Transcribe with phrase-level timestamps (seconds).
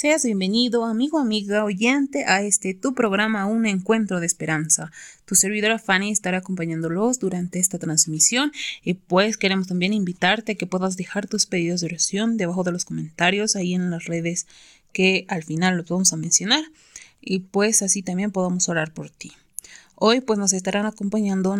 [0.00, 4.92] Seas bienvenido, amigo, amiga, oyente, a este tu programa Un Encuentro de Esperanza.
[5.24, 8.52] Tu servidora Fanny estará acompañándolos durante esta transmisión
[8.84, 12.70] y pues queremos también invitarte a que puedas dejar tus pedidos de oración debajo de
[12.70, 14.46] los comentarios ahí en las redes
[14.92, 16.62] que al final los vamos a mencionar
[17.20, 19.32] y pues así también podamos orar por ti.
[19.96, 21.50] Hoy pues nos estarán acompañando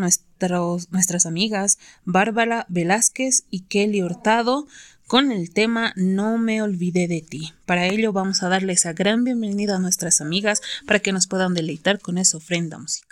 [0.91, 4.66] nuestras amigas Bárbara Velázquez y Kelly Hurtado
[5.09, 7.54] con el tema No me olvidé de ti.
[7.64, 11.54] Para ello vamos a darle esa gran bienvenida a nuestras amigas para que nos puedan
[11.54, 13.09] deleitar con esa ofrenda musical.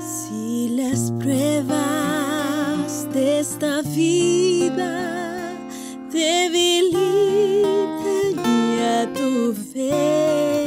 [0.00, 1.76] Si las pruebas
[3.12, 5.25] de esta vida
[6.16, 7.64] debilitan
[8.78, 10.65] ya tu fe.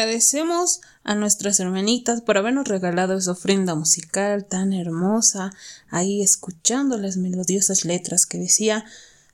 [0.00, 5.52] Agradecemos a nuestras hermanitas por habernos regalado esa ofrenda musical tan hermosa,
[5.90, 8.86] ahí escuchando las melodiosas letras que decía,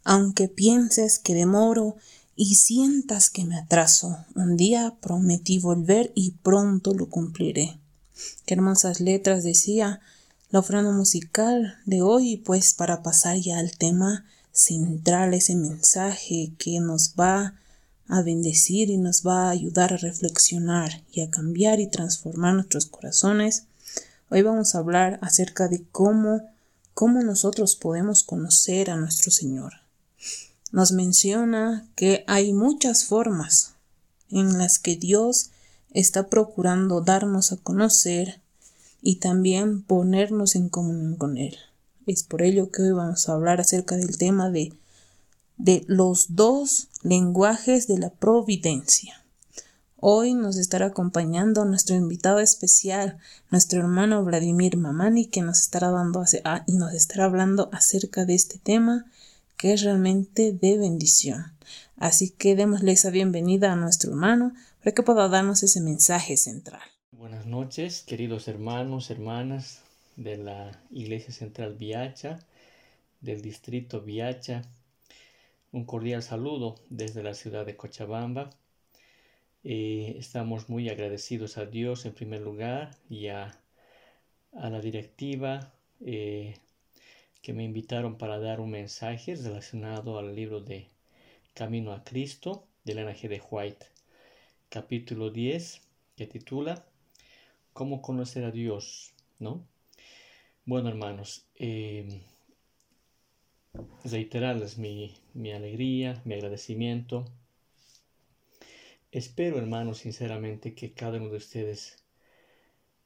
[0.02, 1.94] aunque pienses que demoro
[2.34, 7.78] y sientas que me atraso, un día prometí volver y pronto lo cumpliré.
[8.44, 10.00] Qué hermosas letras decía,
[10.50, 16.80] la ofrenda musical de hoy, pues para pasar ya al tema central, ese mensaje que
[16.80, 17.54] nos va
[18.08, 22.86] a bendecir y nos va a ayudar a reflexionar y a cambiar y transformar nuestros
[22.86, 23.64] corazones.
[24.30, 26.42] Hoy vamos a hablar acerca de cómo,
[26.94, 29.74] cómo nosotros podemos conocer a nuestro Señor.
[30.72, 33.74] Nos menciona que hay muchas formas
[34.30, 35.50] en las que Dios
[35.92, 38.40] está procurando darnos a conocer
[39.02, 41.56] y también ponernos en comunión con Él.
[42.06, 44.72] Es por ello que hoy vamos a hablar acerca del tema de,
[45.56, 49.24] de los dos lenguajes de la providencia.
[49.96, 53.18] Hoy nos estará acompañando nuestro invitado especial,
[53.50, 58.34] nuestro hermano Vladimir Mamani, que nos estará dando ah, y nos estará hablando acerca de
[58.34, 59.06] este tema
[59.56, 61.56] que es realmente de bendición.
[61.96, 66.82] Así que démosle esa bienvenida a nuestro hermano para que pueda darnos ese mensaje central.
[67.10, 69.80] Buenas noches, queridos hermanos, hermanas
[70.16, 72.38] de la Iglesia Central Viacha,
[73.22, 74.62] del distrito Viacha.
[75.76, 78.48] Un cordial saludo desde la ciudad de Cochabamba.
[79.62, 83.60] Eh, estamos muy agradecidos a Dios en primer lugar y a,
[84.52, 86.54] la directiva eh,
[87.42, 90.88] que me invitaron para dar un mensaje relacionado al libro de
[91.52, 93.28] Camino a Cristo de la G.
[93.28, 93.84] de White,
[94.70, 95.82] capítulo 10,
[96.16, 96.86] que titula
[97.74, 99.12] ¿Cómo conocer a Dios?
[99.38, 99.62] ¿No?
[100.64, 102.22] Bueno, hermanos, eh,
[104.04, 107.24] reiterarles mi, mi alegría, mi agradecimiento.
[109.12, 112.04] Espero, hermanos, sinceramente que cada uno de ustedes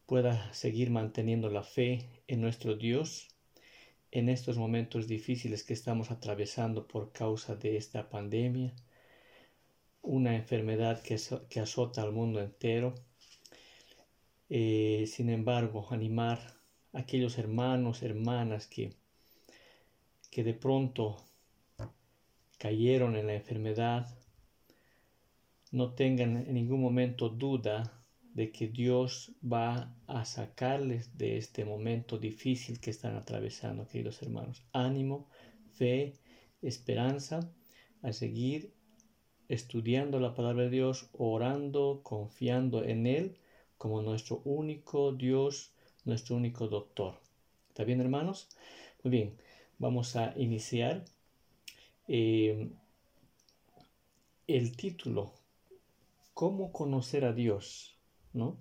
[0.07, 3.29] pueda seguir manteniendo la fe en nuestro Dios
[4.11, 8.75] en estos momentos difíciles que estamos atravesando por causa de esta pandemia,
[10.03, 11.17] una enfermedad que,
[11.49, 12.95] que azota al mundo entero.
[14.49, 16.41] Eh, sin embargo, animar
[16.93, 19.00] aquellos hermanos, hermanas que,
[20.31, 21.17] que de pronto
[22.59, 24.17] cayeron en la enfermedad,
[25.73, 28.03] no tengan en ningún momento duda
[28.35, 34.63] de que Dios va a sacarles de este momento difícil que están atravesando, queridos hermanos.
[34.73, 35.29] Ánimo,
[35.73, 36.15] fe,
[36.63, 37.41] esperanza
[38.03, 38.73] a seguir
[39.49, 43.37] estudiando la palabra de Dios, orando, confiando en Él
[43.79, 45.73] como nuestro único Dios
[46.05, 47.21] nuestro único doctor.
[47.69, 48.49] ¿Está bien, hermanos?
[49.03, 49.37] Muy bien,
[49.81, 51.05] vamos a iniciar.
[52.07, 52.71] Eh,
[54.47, 55.33] el título,
[56.35, 57.99] ¿Cómo conocer a Dios?
[58.33, 58.57] ¿No?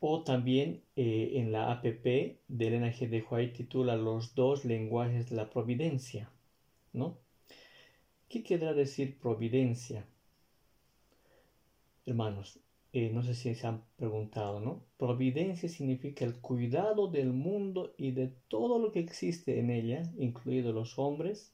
[0.00, 5.36] O también eh, en la APP del NG de White titula Los dos lenguajes de
[5.36, 6.30] la providencia.
[6.92, 7.18] ¿No?
[8.28, 10.06] ¿Qué querrá decir providencia?
[12.06, 12.58] Hermanos,
[12.98, 14.82] eh, no sé si se han preguntado, ¿no?
[14.96, 20.74] Providencia significa el cuidado del mundo y de todo lo que existe en ella, incluidos
[20.74, 21.52] los hombres,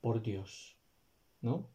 [0.00, 0.76] por Dios,
[1.40, 1.68] ¿no?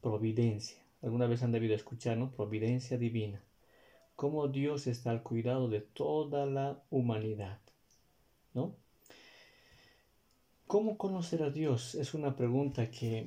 [0.00, 0.82] Providencia.
[1.02, 2.32] Alguna vez han debido escuchar, ¿no?
[2.32, 3.40] Providencia divina.
[4.16, 7.60] Cómo Dios está al cuidado de toda la humanidad,
[8.54, 8.74] ¿no?
[10.66, 11.94] ¿Cómo conocer a Dios?
[11.94, 13.26] Es una pregunta que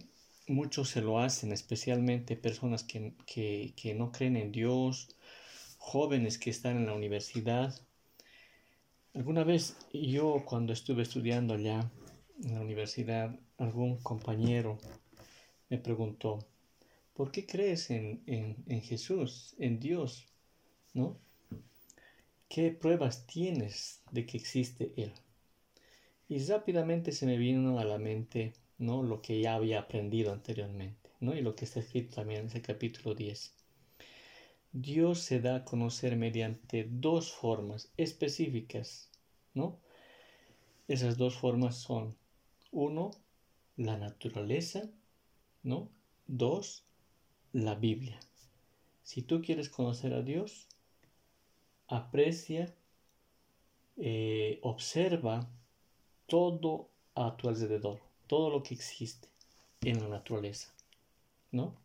[0.49, 5.15] muchos se lo hacen, especialmente personas que, que, no creen en Dios,
[5.77, 7.73] jóvenes que están en la universidad.
[9.13, 11.89] Alguna vez yo cuando estuve estudiando allá
[12.43, 14.79] en la universidad, algún compañero
[15.69, 16.39] me preguntó,
[17.13, 20.25] ¿por qué crees en, en, en Jesús, en Dios?
[20.93, 21.17] ¿No?
[22.47, 25.13] ¿Qué pruebas tienes de que existe Él?
[26.27, 29.03] Y rápidamente se me vino a la mente ¿no?
[29.03, 31.35] Lo que ya había aprendido anteriormente, ¿no?
[31.35, 33.53] Y lo que está escrito también en ese capítulo 10.
[34.71, 39.09] Dios se da a conocer mediante dos formas específicas,
[39.53, 39.79] ¿no?
[40.87, 42.15] Esas dos formas son,
[42.71, 43.11] uno,
[43.75, 44.89] la naturaleza,
[45.61, 45.89] ¿no?
[46.27, 46.85] Dos,
[47.51, 48.19] la Biblia.
[49.03, 50.67] Si tú quieres conocer a Dios,
[51.87, 52.73] aprecia,
[53.97, 55.49] eh, observa
[56.27, 59.27] todo a tu alrededor todo lo que existe
[59.81, 60.71] en la naturaleza,
[61.51, 61.75] ¿no?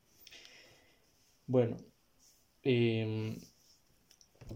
[1.46, 1.78] Bueno,
[2.62, 3.38] em,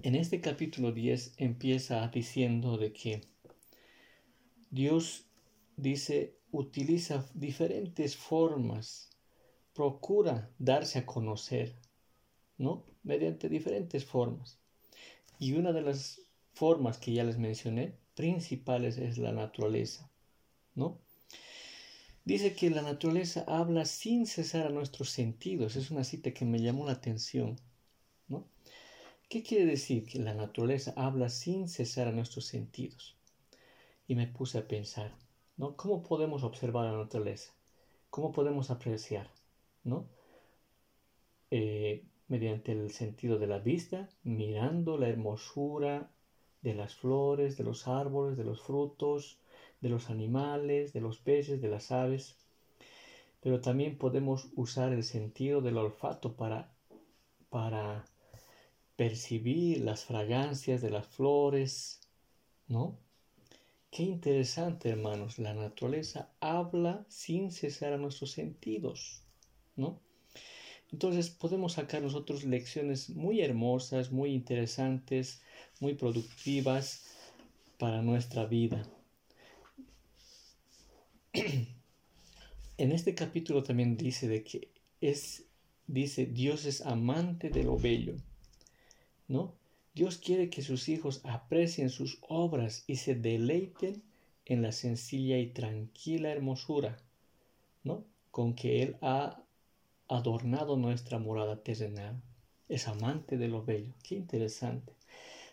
[0.03, 3.23] en este capítulo 10 empieza diciendo de que
[4.71, 5.25] Dios
[5.79, 9.09] dice, utiliza diferentes formas,
[9.73, 11.75] procura darse a conocer,
[12.59, 12.85] ¿no?
[13.03, 14.59] Mediante diferentes formas.
[15.39, 16.21] Y una de las
[16.53, 20.11] formas que ya les mencioné, principales, es la naturaleza,
[20.75, 21.08] ¿no?
[22.29, 25.77] Dice que la naturaleza habla sin cesar a nuestros sentidos.
[25.77, 27.57] Es una cita que me llamó la atención,
[28.29, 28.45] ¿no?
[29.31, 30.05] ¿Qué quiere decir?
[30.05, 33.17] Que la naturaleza habla sin cesar a nuestros sentidos.
[34.07, 35.17] Y me puse a pensar,
[35.57, 35.75] ¿no?
[35.75, 37.55] ¿Cómo podemos observar la naturaleza?
[38.11, 39.31] ¿Cómo podemos apreciar?
[39.83, 40.07] ¿No?
[41.51, 46.11] Eh, mediante el sentido de la vista, mirando la hermosura
[46.61, 49.39] de las flores, de los árboles, de los frutos,
[49.81, 52.37] de los animales, de los peces, de las aves.
[53.41, 56.73] Pero también podemos usar el sentido del olfato para,
[57.51, 58.05] para
[58.97, 62.01] percibir las fragancias de las flores,
[62.67, 62.99] ¿no?
[63.91, 69.23] Qué interesante, hermanos, la naturaleza habla sin cesar a nuestros sentidos,
[69.77, 70.01] ¿no?
[70.93, 75.43] Entonces podemos sacar nosotros lecciones muy hermosas, muy interesantes,
[75.81, 77.05] muy productivas
[77.79, 78.83] para nuestra vida.
[82.79, 84.69] En este capítulo también dice de que
[85.01, 85.45] es,
[85.89, 88.15] dice, Dios es amante de lo bello.
[89.29, 89.55] ¿no?
[89.95, 94.03] Dios quiere que sus hijos aprecien sus obras y se deleiten
[94.47, 96.99] en la sencilla y tranquila hermosura,
[97.85, 98.05] ¿no?
[98.31, 99.43] Con que Él ha
[100.09, 102.23] adornado nuestra morada terrenal.
[102.69, 103.93] Es amante de lo bello.
[104.03, 104.95] Qué interesante.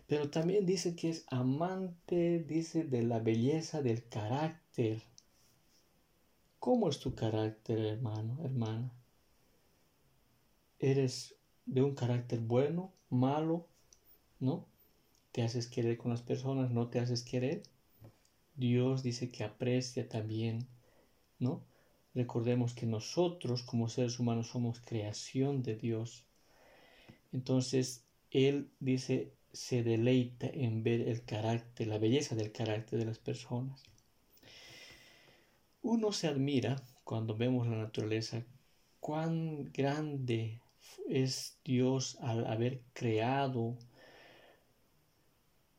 [0.07, 5.01] Pero también dice que es amante, dice, de la belleza del carácter.
[6.65, 8.91] ¿Cómo es tu carácter, hermano, hermana?
[10.79, 11.35] ¿Eres
[11.67, 13.67] de un carácter bueno, malo,
[14.39, 14.65] ¿no?
[15.31, 16.71] ¿Te haces querer con las personas?
[16.71, 17.61] ¿No te haces querer?
[18.55, 20.67] Dios dice que aprecia también,
[21.37, 21.63] ¿no?
[22.15, 26.25] Recordemos que nosotros como seres humanos somos creación de Dios.
[27.31, 33.19] Entonces, Él dice, se deleita en ver el carácter, la belleza del carácter de las
[33.19, 33.83] personas.
[35.87, 38.43] Uno se admira cuando vemos la naturaleza,
[38.99, 40.59] cuán grande
[41.07, 43.77] es Dios al haber creado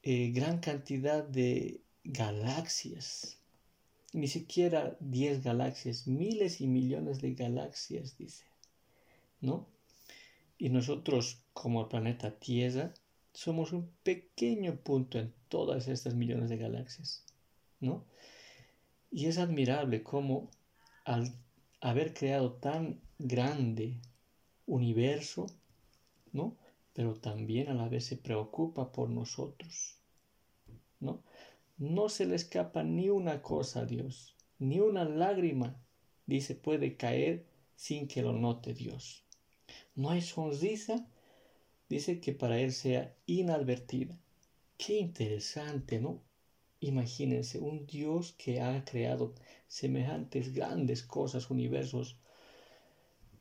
[0.05, 3.41] eh, gran cantidad de galaxias.
[4.13, 8.45] Ni siquiera 10 galaxias, miles y millones de galaxias, dice.
[9.41, 9.67] ¿No?
[10.57, 12.95] Y nosotros, como el planeta Tierra,
[13.33, 17.25] somos un pequeño punto en todas estas millones de galaxias.
[17.81, 18.07] ¿No?
[19.11, 20.51] Y es admirable cómo
[21.05, 21.33] al
[21.81, 24.01] haber creado tan grande
[24.67, 25.47] universo,
[26.33, 26.57] ¿no?
[26.93, 29.99] Pero también a la vez se preocupa por nosotros,
[31.01, 31.23] ¿no?
[31.79, 35.77] No se le escapa ni una cosa a Dios, ni una lágrima,
[36.27, 37.47] dice, puede caer
[37.77, 39.25] sin que lo note Dios.
[39.95, 41.07] No hay sonrisa,
[41.89, 44.19] dice que para él sea inadvertida.
[44.79, 46.23] Qué interesante, ¿no?
[46.87, 49.35] Imagínense un Dios que ha creado
[49.67, 52.17] semejantes grandes cosas, universos,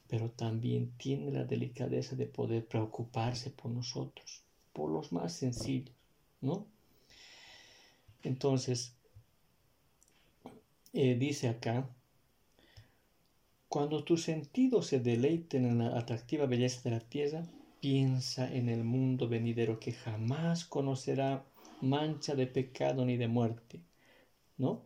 [0.07, 4.41] pero también tiene la delicadeza de poder preocuparse por nosotros,
[4.73, 5.95] por los más sencillos,
[6.41, 6.65] ¿no?
[8.23, 8.95] Entonces,
[10.93, 11.87] eh, dice acá,
[13.69, 17.43] cuando tus sentidos se deleiten en la atractiva belleza de la tierra,
[17.79, 21.45] piensa en el mundo venidero que jamás conocerá
[21.81, 23.81] mancha de pecado ni de muerte,
[24.57, 24.85] ¿no?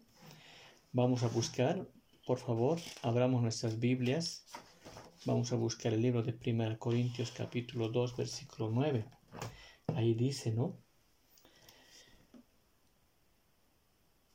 [0.92, 1.88] Vamos a buscar,
[2.26, 4.46] por favor, abramos nuestras Biblias
[5.26, 9.04] Vamos a buscar el libro de 1 Corintios capítulo 2 versículo 9.
[9.88, 10.78] Ahí dice, ¿no?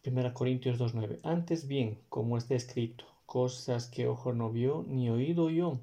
[0.05, 1.21] 1 Corintios 2.9.
[1.23, 5.81] Antes bien, como está escrito, cosas que ojo no vio, ni oído yo,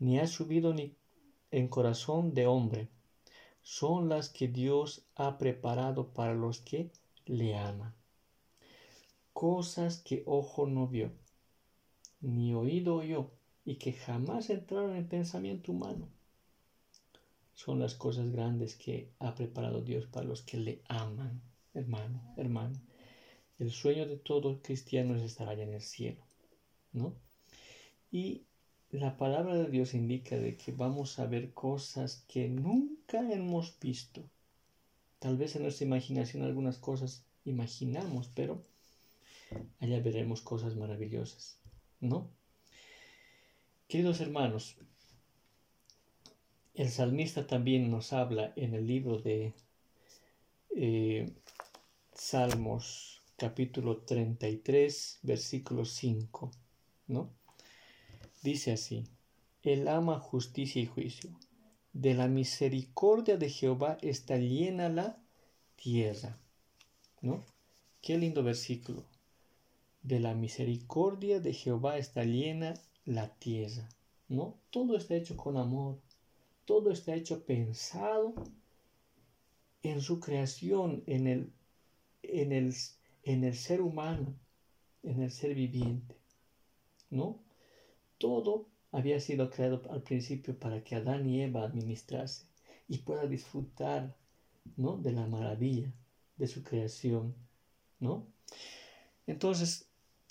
[0.00, 0.96] ni ha subido ni
[1.52, 2.88] en corazón de hombre,
[3.66, 6.92] son las que Dios ha preparado para los que
[7.24, 7.92] le aman.
[9.32, 11.10] Cosas que ojo no vio,
[12.20, 13.32] ni oído yo,
[13.64, 16.08] y que jamás entraron en pensamiento humano.
[17.54, 21.42] Son las cosas grandes que ha preparado Dios para los que le aman,
[21.74, 22.80] hermano, hermano.
[23.58, 26.24] El sueño de todo cristiano es estar allá en el cielo,
[26.92, 27.16] ¿no?
[28.12, 28.45] Y
[28.90, 34.22] la palabra de Dios indica de que vamos a ver cosas que nunca hemos visto.
[35.18, 38.62] Tal vez en nuestra imaginación algunas cosas imaginamos, pero
[39.80, 41.58] allá veremos cosas maravillosas,
[42.00, 42.30] ¿no?
[43.88, 44.76] Queridos hermanos,
[46.74, 49.54] el salmista también nos habla en el libro de
[50.74, 51.32] eh,
[52.12, 56.50] Salmos capítulo 33, versículo 5,
[57.08, 57.35] ¿no?
[58.46, 59.02] Dice así,
[59.64, 61.36] Él ama justicia y juicio.
[61.92, 65.20] De la misericordia de Jehová está llena la
[65.74, 66.38] tierra,
[67.22, 67.44] ¿no?
[68.00, 69.02] Qué lindo versículo.
[70.04, 72.74] De la misericordia de Jehová está llena
[73.04, 73.88] la tierra,
[74.28, 74.60] ¿no?
[74.70, 75.98] Todo está hecho con amor,
[76.66, 78.32] todo está hecho pensado
[79.82, 81.52] en su creación, en el,
[82.22, 82.72] en el,
[83.24, 84.36] en el ser humano,
[85.02, 86.14] en el ser viviente.
[87.10, 87.44] ¿No?
[88.18, 92.46] Todo había sido creado al principio para que Adán y Eva administrase
[92.88, 94.16] y pueda disfrutar,
[94.76, 94.96] ¿no?
[94.96, 95.92] De la maravilla
[96.36, 97.34] de su creación,
[98.00, 98.26] ¿no?
[99.26, 99.88] Entonces,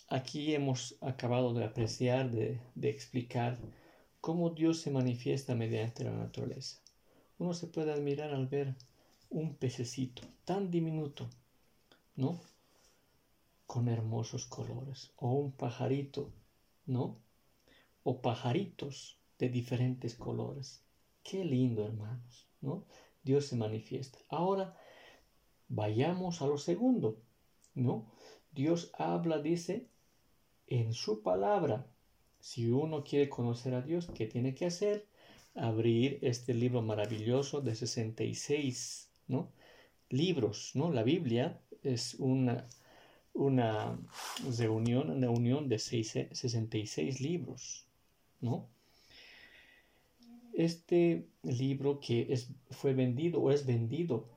[0.08, 3.58] aquí hemos acabado de apreciar, de, de explicar
[4.22, 6.80] cómo Dios se manifiesta mediante la naturaleza.
[7.38, 8.76] Uno se puede admirar al ver
[9.30, 11.30] un pececito tan diminuto,
[12.16, 12.40] ¿no?
[13.68, 16.32] Con hermosos colores, o un pajarito,
[16.86, 17.18] ¿no?
[18.06, 18.96] O pajaritos
[19.40, 20.68] de diferentes colores.
[21.24, 22.86] Qué lindo, hermanos, ¿no?
[23.24, 24.20] Dios se manifiesta.
[24.30, 24.78] Ahora,
[25.68, 27.18] vayamos a lo segundo,
[27.74, 28.06] ¿no?
[28.52, 29.88] Dios habla, dice,
[30.68, 31.88] en su palabra.
[32.40, 35.08] Si uno quiere conocer a Dios, ¿qué tiene que hacer?
[35.56, 39.52] Abrir este libro maravilloso de 66 ¿no?
[40.10, 40.72] libros.
[40.76, 40.92] ¿no?
[40.92, 42.68] La Biblia es una,
[43.34, 43.98] una
[44.58, 47.85] reunión, una unión de 66 libros.
[48.42, 48.68] ¿No?
[50.54, 54.30] Este libro que es, fue vendido o es vendido,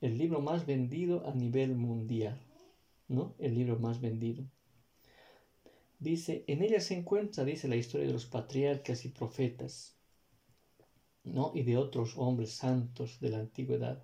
[0.00, 2.38] el libro más vendido a nivel mundial.
[3.12, 3.34] ¿no?
[3.38, 4.44] El libro más vendido.
[5.98, 9.94] Dice, en ella se encuentra, dice, la historia de los patriarcas y profetas,
[11.22, 11.52] ¿no?
[11.54, 14.02] Y de otros hombres santos de la antigüedad.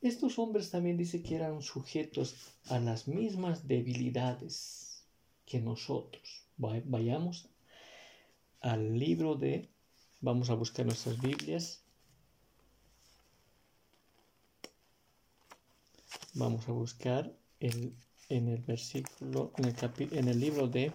[0.00, 5.04] Estos hombres también dice que eran sujetos a las mismas debilidades
[5.46, 6.44] que nosotros.
[6.56, 7.48] Vayamos
[8.62, 9.68] al libro de,
[10.20, 11.84] vamos a buscar nuestras Biblias.
[16.34, 17.94] Vamos a buscar el
[18.32, 19.76] en el versículo, en el,
[20.12, 20.92] en el libro de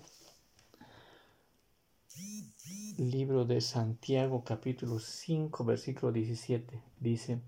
[2.97, 7.39] libro de Santiago capítulo 5 versículo 17 dice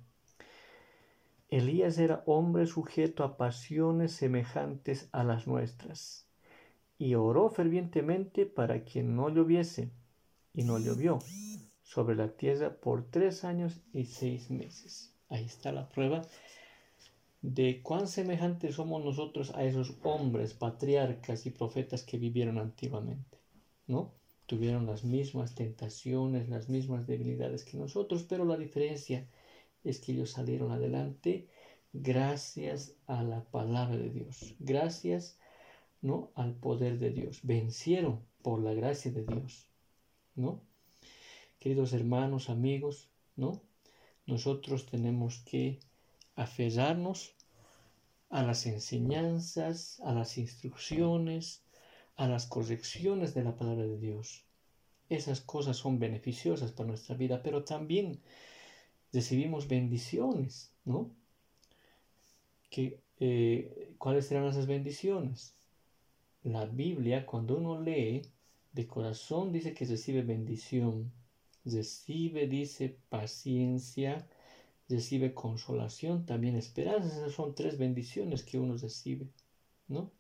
[1.48, 6.28] Elías era hombre sujeto a pasiones semejantes a las nuestras
[7.00, 9.90] y oró fervientemente para que no lloviese
[10.54, 11.20] y no llovió
[11.84, 15.14] sobre la tierra por tres años y seis meses.
[15.30, 16.22] Ahí está la prueba
[17.42, 23.38] de cuán semejantes somos nosotros a esos hombres, patriarcas y profetas que vivieron antiguamente,
[23.88, 24.14] ¿no?
[24.46, 29.28] Tuvieron las mismas tentaciones, las mismas debilidades que nosotros, pero la diferencia
[29.84, 31.48] es que ellos salieron adelante
[31.94, 35.40] gracias a la palabra de Dios, gracias,
[36.02, 36.32] ¿no?
[36.36, 39.69] Al poder de Dios, vencieron por la gracia de Dios,
[40.40, 40.62] ¿no?
[41.60, 43.62] Queridos hermanos, amigos, ¿no?
[44.26, 45.80] Nosotros tenemos que
[46.36, 47.34] aferrarnos
[48.30, 51.64] a las enseñanzas, a las instrucciones,
[52.16, 54.46] a las correcciones de la palabra de Dios.
[55.10, 58.22] Esas cosas son beneficiosas para nuestra vida, pero también
[59.12, 61.12] recibimos bendiciones, ¿no?
[62.70, 65.56] Que, eh, ¿Cuáles serán esas bendiciones?
[66.44, 68.22] La Biblia, cuando uno lee
[68.72, 71.12] de corazón, dice que recibe bendición,
[71.66, 74.28] recibe, dice, paciencia,
[74.88, 77.08] recibe consolación, también esperanza.
[77.08, 79.28] Esas son tres bendiciones que uno recibe,
[79.88, 80.12] ¿no?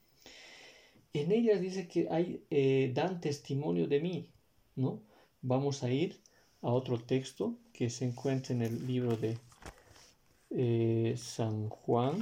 [1.13, 4.29] En ellas dice que hay, eh, dan testimonio de mí,
[4.75, 5.01] ¿no?
[5.41, 6.21] Vamos a ir
[6.61, 9.37] a otro texto que se encuentra en el libro de
[10.51, 12.19] eh, San Juan.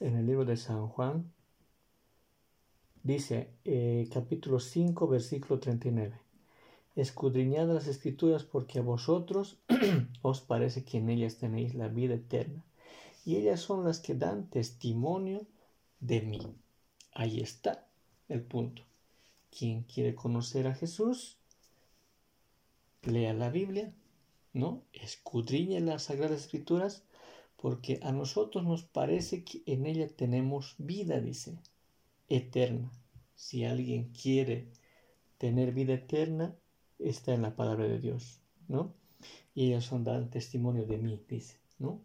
[0.00, 1.32] En el libro de San Juan
[3.02, 6.24] dice eh, capítulo 5 versículo 39
[6.96, 9.58] escudriñad las escrituras porque a vosotros
[10.22, 12.64] os parece que en ellas tenéis la vida eterna,
[13.24, 15.46] y ellas son las que dan testimonio
[16.00, 16.54] de mí.
[17.12, 17.86] Ahí está
[18.28, 18.82] el punto.
[19.56, 21.38] Quien quiere conocer a Jesús,
[23.02, 23.92] lea la Biblia,
[24.52, 24.82] ¿no?
[24.92, 27.02] Escudriñe las Sagradas Escrituras,
[27.64, 31.56] porque a nosotros nos parece que en ella tenemos vida, dice,
[32.28, 32.92] eterna.
[33.36, 34.68] Si alguien quiere
[35.38, 36.54] tener vida eterna,
[36.98, 38.92] está en la palabra de Dios, ¿no?
[39.54, 42.02] Y ellas son dan testimonio de mí, dice, ¿no?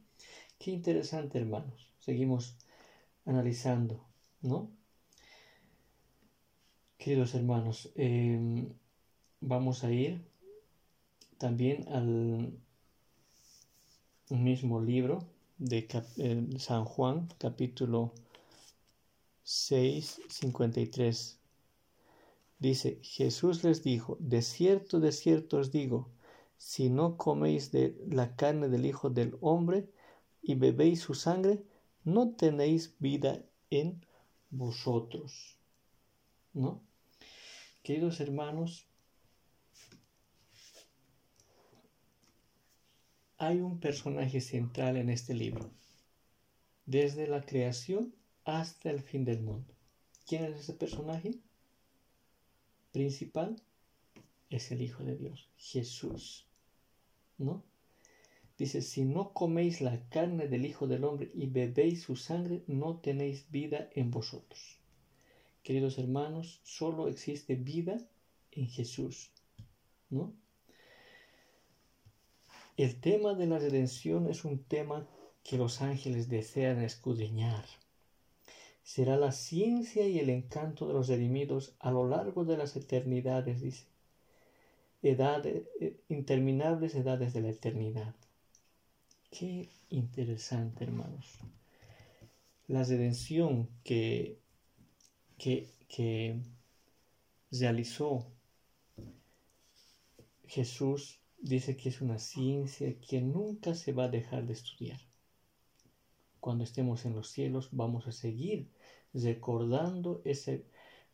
[0.59, 1.91] Qué interesante, hermanos.
[1.99, 2.55] Seguimos
[3.25, 4.01] analizando,
[4.41, 4.71] ¿no?
[6.97, 8.71] Queridos hermanos, em,
[9.41, 10.21] vamos a ir
[11.37, 12.53] también al
[14.29, 15.27] mismo libro
[15.59, 15.87] de
[16.57, 18.13] San Juan, capítulo
[19.43, 21.39] 6, 53
[22.59, 26.09] Dice, Jesús les dijo, de cierto, de cierto os digo,
[26.57, 29.87] si no coméis de la carne del Hijo del Hombre
[30.41, 31.63] y bebéis su sangre,
[32.03, 34.05] no tenéis vida en
[34.49, 35.55] vosotros.
[36.53, 36.81] ¿No?
[37.81, 38.88] Queridos hermanos,
[43.39, 45.71] hay un personaje central en este libro,
[46.85, 49.73] desde la creación hasta el fin del mundo.
[50.27, 51.39] ¿Quién es ese personaje?
[52.91, 53.55] Principal
[54.49, 56.45] es el Hijo de Dios, Jesús.
[57.37, 57.63] ¿No?
[58.57, 62.97] Dice, si no coméis la carne del Hijo del Hombre y bebéis su sangre, no
[62.97, 64.77] tenéis vida en vosotros.
[65.63, 68.05] Queridos hermanos, solo existe vida
[68.51, 69.31] en Jesús.
[70.09, 70.33] ¿No?
[72.79, 75.05] El tema de la redención es un tema
[75.43, 77.65] que los ángeles desean escudriñar.
[78.83, 83.59] Será la ciencia y el encanto de los redimidos a lo largo de las eternidades,
[83.59, 83.83] dice.
[85.03, 88.15] Edades, eh, interminables edades de la eternidad.
[89.29, 91.37] Qué interesante, hermanos.
[92.69, 94.39] La redención que,
[95.37, 96.39] que, que
[97.51, 98.25] realizó
[100.47, 104.99] Jesús dice que es una ciencia que nunca se va a dejar de estudiar.
[106.39, 108.69] Cuando estemos en los cielos vamos a seguir
[109.13, 110.65] recordando ese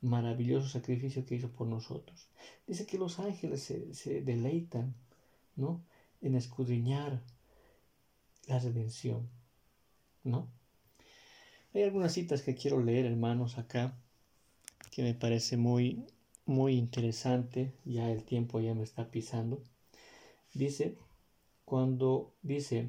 [0.02, 2.28] maravilloso sacrificio que hizo por nosotros.
[2.68, 4.96] Dice que los ángeles se, se deleitan
[5.56, 5.84] ¿no?
[6.22, 7.22] en escudriñar
[8.48, 9.28] la redención,
[10.24, 10.48] ¿no?
[11.74, 13.98] Hay algunas citas que quiero leer, hermanos, acá,
[14.92, 16.06] que me parece muy,
[16.46, 19.62] muy interesante, ya el tiempo ya me está pisando.
[20.56, 20.98] Dice,
[21.66, 22.88] cuando dice,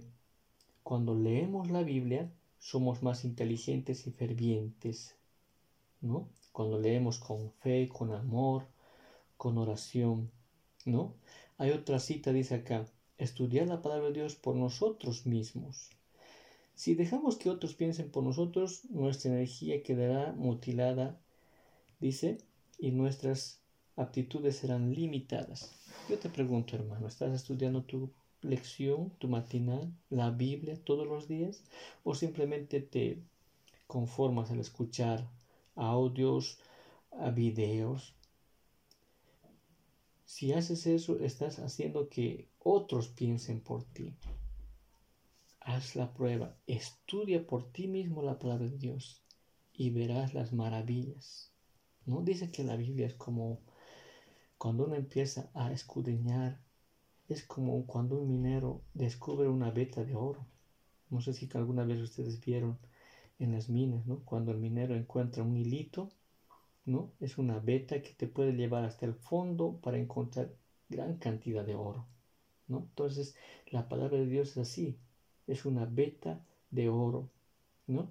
[0.85, 5.16] cuando leemos la Biblia, somos más inteligentes y fervientes,
[6.00, 6.29] ¿no?
[6.52, 8.68] Cuando leemos con fe, con amor,
[9.37, 10.31] con oración,
[10.85, 11.16] ¿no?
[11.59, 12.87] Hay otra cita, dice acá,
[13.18, 15.90] estudiar la palabra de Dios por nosotros mismos.
[16.76, 21.18] Si dejamos que otros piensen por nosotros, nuestra energía quedará mutilada,
[21.98, 22.38] dice,
[22.79, 23.61] y nuestras
[23.96, 25.72] aptitudes serán limitadas.
[26.09, 28.11] Yo te pregunto, hermano, ¿estás estudiando tu
[28.42, 31.64] lección, tu matinal, la Biblia todos los días?
[32.04, 33.22] ¿O simplemente te
[33.87, 35.28] conformas al escuchar
[35.74, 36.59] audios,
[37.35, 38.14] videos?
[40.26, 44.14] Si haces eso, estás haciendo que otros piensen por ti.
[45.61, 49.22] Haz la prueba, estudia por ti mismo la palabra de Dios
[49.72, 51.50] y verás las maravillas.
[52.04, 52.22] ¿No?
[52.22, 53.61] Dice que la Biblia es como
[54.59, 56.61] cuando uno empieza a escudriñar,
[57.29, 60.47] es como cuando un minero descubre una veta de oro.
[61.11, 62.79] No sé si alguna vez ustedes vieron
[63.38, 64.25] en las minas, ¿no?
[64.25, 66.09] Cuando el minero encuentra un hilito,
[66.85, 67.12] ¿no?
[67.21, 70.55] Es una veta que te puede llevar hasta el fondo para encontrar
[70.88, 72.07] gran cantidad de oro.
[72.69, 72.79] ¿no?
[72.79, 73.37] Entonces,
[73.71, 74.99] la palabra de Dios es así,
[75.47, 77.29] es una beta de oro,
[77.87, 78.11] ¿no?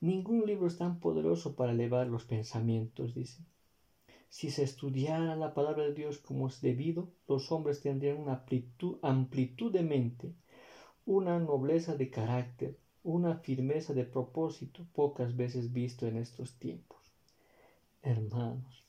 [0.00, 3.44] Ningún libro es tan poderoso para elevar los pensamientos, dice.
[4.32, 8.96] Si se estudiara la palabra de Dios como es debido, los hombres tendrían una amplitud,
[9.02, 10.32] amplitud de mente,
[11.04, 16.98] una nobleza de carácter, una firmeza de propósito pocas veces visto en estos tiempos.
[18.02, 18.84] Hermanos,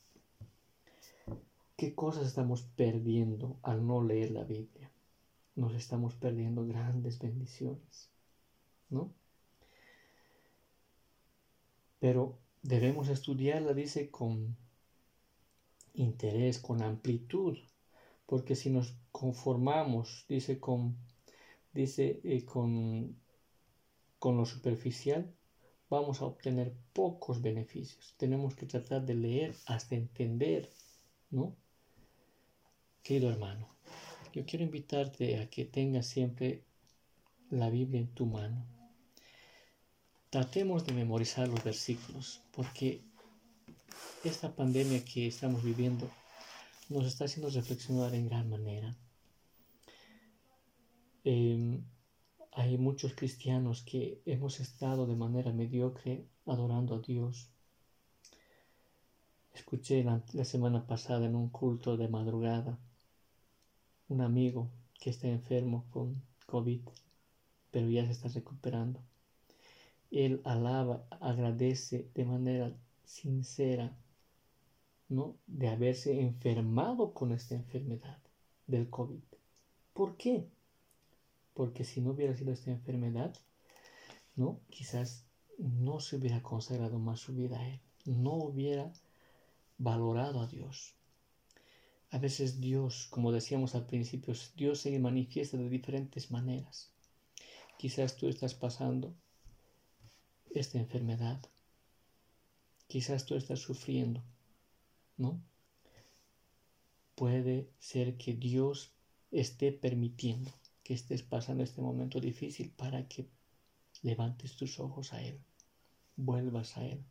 [1.75, 4.89] ¿qué cosas estamos perdiendo al no leer la Biblia?
[5.56, 8.10] nos estamos perdiendo grandes bendiciones,
[8.89, 9.12] ¿no?
[11.99, 14.58] Pero debemos estudiarla, dice, con
[15.93, 17.58] interés, con amplitud,
[18.25, 20.97] porque si nos conformamos, dice, con,
[21.73, 23.15] dice, eh, con,
[24.19, 25.34] con lo superficial,
[25.89, 28.15] vamos a obtener pocos beneficios.
[28.17, 30.71] Tenemos que tratar de leer hasta entender,
[31.29, 31.56] ¿no?
[33.03, 33.67] Querido hermano,
[34.34, 36.63] yo quiero invitarte a que tengas siempre
[37.49, 38.65] la Biblia en tu mano.
[40.29, 43.03] Tratemos de memorizar los versículos, porque
[44.23, 46.10] esta pandemia que estamos viviendo
[46.89, 48.95] nos está haciendo reflexionar en gran manera.
[51.23, 51.84] Em,
[52.51, 57.49] hay muchos cristianos que hemos estado de manera mediocre adorando a Dios.
[59.53, 62.77] Escuché la semana pasada en un culto de madrugada
[64.10, 66.82] un amigo que está enfermo con COVID,
[67.71, 68.99] pero ya se está recuperando.
[70.12, 72.71] Él alaba, agradece de manera
[73.03, 73.97] sincera,
[75.09, 75.37] ¿no?
[75.47, 78.19] De haberse enfermado con esta enfermedad
[78.67, 79.23] del COVID.
[79.93, 80.49] ¿Por qué?
[81.53, 83.35] Porque si no hubiera sido esta enfermedad,
[84.35, 84.59] ¿no?
[84.69, 85.25] Quizás
[85.57, 88.91] no se hubiera consagrado más su vida a Él, no hubiera
[89.77, 90.95] valorado a Dios,
[92.13, 96.91] a veces Dios, como decíamos al principio, Dios se manifiesta de diferentes maneras.
[97.79, 99.15] Quizás tú estás pasando
[100.51, 101.41] esta enfermedad.
[102.93, 104.21] Quizás tú estás sufriendo,
[105.17, 105.41] ¿no?
[107.15, 108.91] Puede ser que Dios
[109.32, 110.51] esté permitiendo
[110.84, 113.25] que estés pasando este momento difícil para que
[114.03, 115.39] levantes tus ojos a Él,
[116.17, 117.03] vuelvas a Él,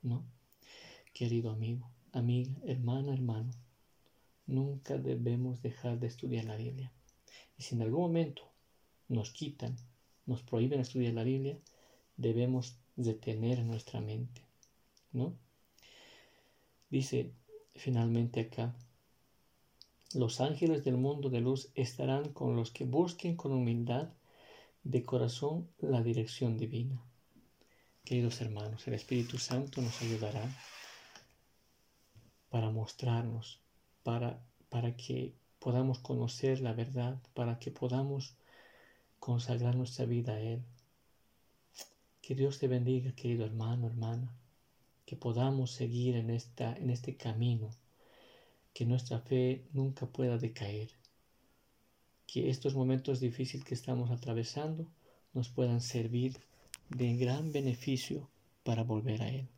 [0.00, 0.24] ¿no?
[1.12, 3.50] Querido amigo, amiga, hermana, hermano,
[4.46, 6.90] nunca debemos dejar de estudiar la Biblia.
[7.58, 8.50] Y si en algún momento
[9.08, 9.76] nos quitan,
[10.24, 11.58] nos prohíben estudiar la Biblia,
[12.16, 14.40] debemos detener en nuestra mente,
[15.12, 15.34] ¿no?
[16.90, 17.32] Dice
[17.74, 18.74] finalmente acá,
[20.14, 24.10] los ángeles del mundo de luz estarán con los que busquen con humildad
[24.84, 27.02] de corazón la dirección divina.
[28.04, 30.44] Queridos hermanos, el Espíritu Santo nos ayudará
[32.50, 33.60] para mostrarnos,
[34.02, 38.34] para, para que podamos conocer la verdad, para que podamos
[39.18, 40.62] consagrar nuestra vida a Él.
[42.20, 44.30] Que Dios te bendiga, querido hermano, hermana,
[45.12, 47.68] que podamos seguir en, esta, en este camino,
[48.72, 50.88] que nuestra fe nunca pueda decaer
[52.26, 54.86] que estos momentos difíciles que estamos atravesando
[55.34, 56.38] nos puedan servir
[56.88, 58.30] de gran beneficio
[58.64, 59.48] para volver a Él.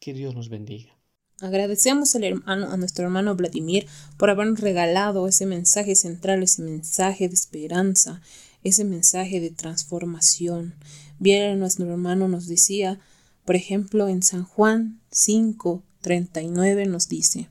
[0.00, 0.96] Que Dios nos bendiga.
[1.42, 8.22] Agradecemos a nuestro hermano Vladimir por habernos regalado ese mensaje central, ese mensaje de esperanza,
[8.64, 10.74] ese mensaje de transformación.
[11.18, 12.98] Bien, nuestro hermano nos decía,
[13.44, 17.48] por ejemplo, en San Juan 5, 39 nos dice,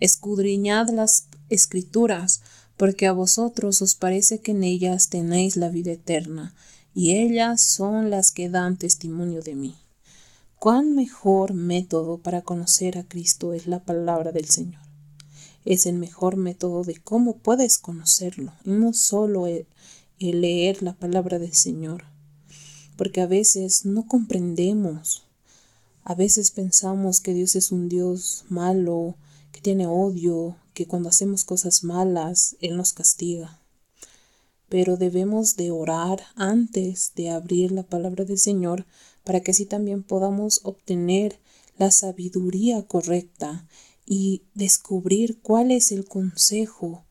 [0.00, 2.42] escudriñad las escrituras,
[2.76, 6.54] porque a vosotros os parece que en ellas tenéis la vida eterna,
[6.94, 9.76] y ellas son las que dan testimonio de mí.
[10.58, 14.82] ¿Cuán mejor método para conocer a Cristo es la palabra del Señor?
[15.64, 19.66] Es el mejor método de cómo puedes conocerlo, y no solo el,
[20.18, 22.04] el leer la palabra del Señor,
[22.96, 25.26] porque a veces no comprendemos,
[26.04, 29.16] a veces pensamos que Dios es un Dios malo,
[29.52, 33.60] que tiene odio, que cuando hacemos cosas malas, Él nos castiga.
[34.68, 38.86] Pero debemos de orar antes de abrir la palabra del Señor
[39.24, 41.40] para que así también podamos obtener
[41.76, 43.66] la sabiduría correcta
[44.06, 47.04] y descubrir cuál es el consejo,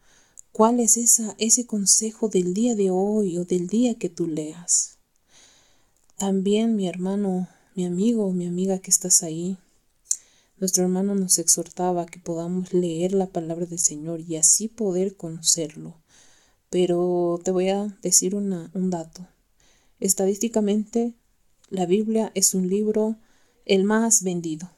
[0.52, 4.98] cuál es esa, ese consejo del día de hoy o del día que tú leas.
[6.18, 7.48] También mi hermano,
[7.80, 9.58] mi amigo, mi amiga que estás ahí,
[10.58, 15.16] nuestro hermano nos exhortaba a que podamos leer la palabra del Señor y así poder
[15.16, 15.96] conocerlo.
[16.70, 19.26] Pero te voy a decir un dato.
[20.02, 21.14] Estadísticamente,
[21.70, 23.16] la Biblia es un libro
[23.64, 24.70] el más vendido,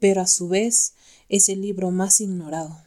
[0.00, 0.94] pero a su vez
[1.28, 2.80] es el libro más ignorado.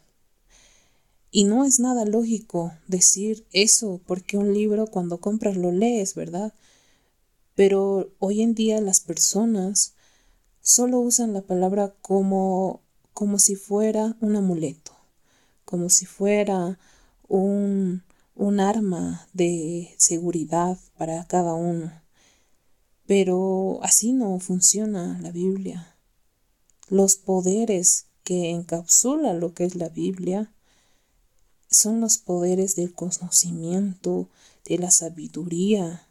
[1.29, 6.51] Y no es nada lógico decir eso, porque un libro cuando compras lo lees, ¿verdad?
[7.55, 9.93] Pero hoy en día las personas
[10.61, 12.81] solo usan la palabra como,
[13.13, 14.93] como si fuera un amuleto,
[15.65, 16.79] como si fuera
[17.27, 18.03] un,
[18.35, 21.91] un arma de seguridad para cada uno.
[23.05, 25.95] Pero así no funciona la Biblia.
[26.87, 30.53] Los poderes que encapsula lo que es la Biblia
[31.69, 34.29] son los poderes del conocimiento,
[34.65, 36.07] de la sabiduría,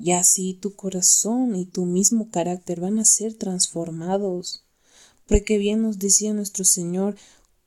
[0.00, 4.64] y así tu corazón y tu mismo carácter van a ser transformados.
[5.26, 7.16] Porque bien nos decía nuestro Señor,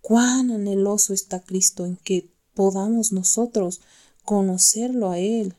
[0.02, 3.82] cuán anheloso está Cristo en que podamos nosotros
[4.24, 5.56] conocerlo a Él.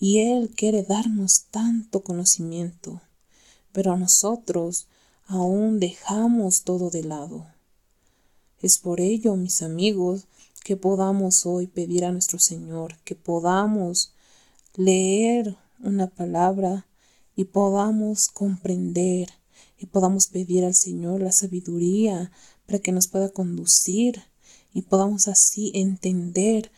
[0.00, 3.00] Y Él quiere darnos tanto conocimiento.
[3.72, 4.88] Pero nosotros
[5.26, 7.46] aún dejamos todo de lado.
[8.60, 10.26] Es por ello, mis amigos,
[10.64, 14.12] que podamos hoy pedir a nuestro Señor, que podamos
[14.74, 16.86] leer una palabra
[17.36, 19.28] y podamos comprender
[19.78, 22.32] y podamos pedir al Señor la sabiduría
[22.66, 24.22] para que nos pueda conducir
[24.72, 26.70] y podamos así entender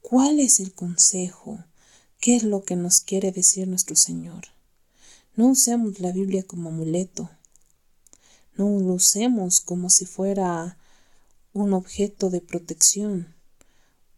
[0.00, 1.64] cuál es el consejo,
[2.20, 4.44] qué es lo que nos quiere decir nuestro Señor.
[5.36, 7.30] No usemos la Biblia como amuleto,
[8.56, 10.78] no lo usemos como si fuera
[11.52, 13.34] un objeto de protección,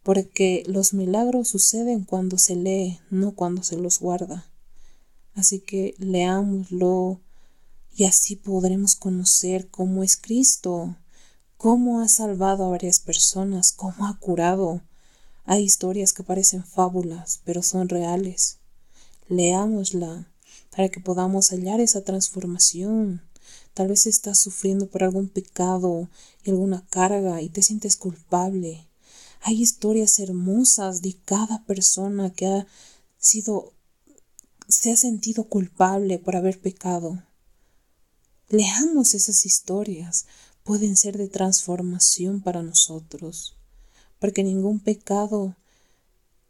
[0.02, 4.46] porque los milagros suceden cuando se lee, no cuando se los guarda.
[5.34, 7.20] Así que leámoslo
[7.94, 10.96] y así podremos conocer cómo es Cristo,
[11.56, 14.80] cómo ha salvado a varias personas, cómo ha curado.
[15.44, 18.58] Hay historias que parecen fábulas, pero son reales.
[19.28, 20.26] Leámosla
[20.70, 23.22] para que podamos hallar esa transformación.
[23.74, 26.08] Tal vez estás sufriendo por algún pecado
[26.44, 28.86] y alguna carga y te sientes culpable.
[29.40, 32.66] Hay historias hermosas de cada persona que ha
[33.18, 33.72] sido
[34.70, 37.22] se ha sentido culpable por haber pecado.
[38.48, 40.26] Leamos esas historias,
[40.64, 43.56] pueden ser de transformación para nosotros,
[44.18, 45.56] porque ningún pecado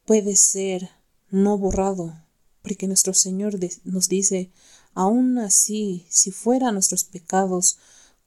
[0.05, 0.91] puede ser
[1.31, 2.23] no borrado,
[2.63, 4.51] porque nuestro Señor nos dice,
[4.95, 7.79] aún así, si fueran nuestros pecados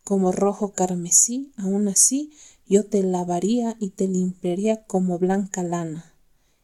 [0.03, 2.31] como rojo carmesí, aún así
[2.67, 6.13] yo te lavaría y te limpiaría como blanca lana.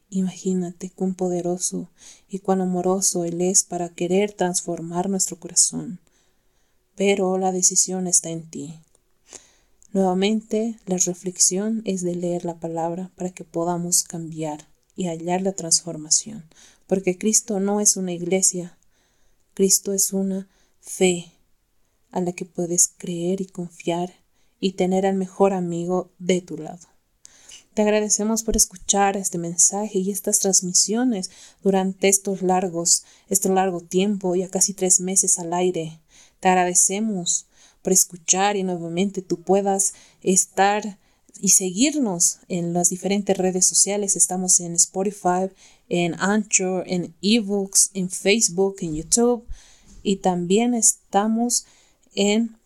[0.10, 1.90] Imagínate cuán poderoso
[2.28, 6.00] y cuán amoroso Él es para querer transformar nuestro corazón.
[6.96, 8.80] Pero la decisión está en ti.
[9.92, 15.54] Nuevamente, la reflexión es de leer la palabra para que podamos cambiar y hallar la
[15.54, 16.44] transformación,
[16.88, 18.78] porque Cristo no es una iglesia,
[19.54, 20.48] Cristo es una
[20.82, 21.32] fe
[22.12, 24.14] a la que puedes creer y confiar
[24.60, 26.88] y tener al mejor amigo de tu lado.
[27.74, 31.30] Te agradecemos por escuchar este mensaje y estas transmisiones
[31.64, 36.02] durante estos largos, este largo tiempo, ya casi tres meses al aire.
[36.40, 37.46] Te agradecemos
[37.82, 40.98] por escuchar y nuevamente tú puedas estar
[41.40, 44.16] y seguirnos en las diferentes redes sociales.
[44.16, 45.50] Estamos en Spotify,
[45.88, 49.46] en Anchor, en eBooks, en Facebook, en YouTube
[50.04, 51.66] y también estamos
[52.20, 52.58] en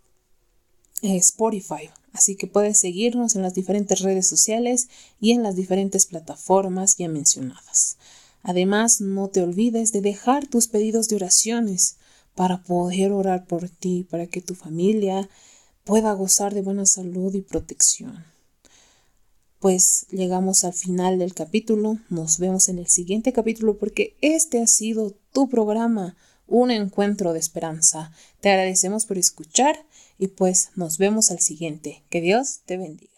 [1.04, 1.92] eh, Spotify.
[2.12, 4.88] Así que puedes seguirnos en las diferentes redes sociales
[5.22, 7.98] y en las diferentes plataformas ya mencionadas.
[8.42, 11.98] Además, no te olvides de dejar tus pedidos de oraciones
[12.34, 15.30] para poder orar por ti, para que tu familia
[15.84, 18.26] pueda gozar de buena salud y protección.
[19.60, 24.68] Pues llegamos al final del capítulo, nos vemos en el siguiente capítulo porque este ha
[24.68, 28.12] sido tu programa, un encuentro de esperanza.
[28.42, 29.86] Te agradecemos por escuchar
[30.18, 32.04] y pues nos vemos al siguiente.
[32.10, 33.13] Que Dios te bendiga.